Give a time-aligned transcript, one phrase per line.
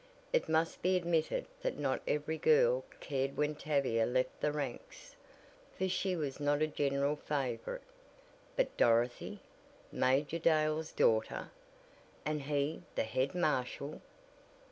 [0.33, 5.15] It must be admitted that not every girl cared when Tavia left the ranks,
[5.77, 7.83] for she was not a general favorite:
[8.55, 9.41] but Dorothy!
[9.91, 11.51] Major Dale's daughter!
[12.25, 14.01] and he the head marshal!